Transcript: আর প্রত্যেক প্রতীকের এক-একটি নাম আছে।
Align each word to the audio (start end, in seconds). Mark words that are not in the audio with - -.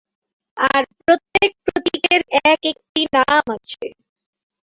আর 0.57 0.83
প্রত্যেক 0.97 1.51
প্রতীকের 1.65 2.21
এক-একটি 2.49 3.01
নাম 3.15 3.43
আছে। 3.55 3.85